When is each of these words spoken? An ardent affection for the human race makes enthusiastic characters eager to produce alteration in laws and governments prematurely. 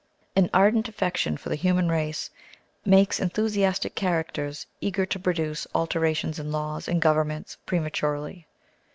An 0.35 0.49
ardent 0.51 0.89
affection 0.89 1.37
for 1.37 1.49
the 1.49 1.55
human 1.55 1.87
race 1.87 2.31
makes 2.83 3.19
enthusiastic 3.19 3.93
characters 3.93 4.65
eager 4.79 5.05
to 5.05 5.19
produce 5.19 5.67
alteration 5.75 6.33
in 6.39 6.51
laws 6.51 6.87
and 6.87 6.99
governments 6.99 7.57
prematurely. 7.67 8.47